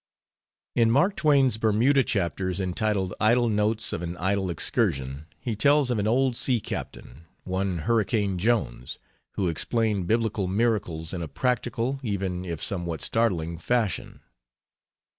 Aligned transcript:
In 0.73 0.89
Mark 0.89 1.15
Twain's 1.15 1.59
Bermuda 1.59 2.01
chapters 2.01 2.59
entitled 2.59 3.13
Idle 3.19 3.49
Notes 3.49 3.93
of 3.93 4.01
an 4.01 4.17
Idle 4.17 4.49
Excursion 4.49 5.27
he 5.39 5.55
tells 5.55 5.91
of 5.91 5.99
an 5.99 6.07
old 6.07 6.35
sea 6.35 6.59
captain, 6.59 7.25
one 7.43 7.77
Hurricane 7.77 8.39
Jones, 8.39 8.97
who 9.33 9.47
explained 9.47 10.07
biblical 10.07 10.47
miracles 10.47 11.13
in 11.13 11.21
a 11.21 11.27
practical, 11.27 11.99
even 12.01 12.45
if 12.45 12.63
somewhat 12.63 13.01
startling, 13.03 13.59
fashion. 13.59 14.21